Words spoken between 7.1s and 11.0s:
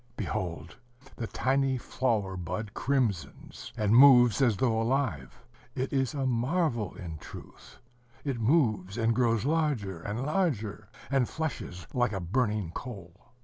truth. It moves, and grows larger and larger,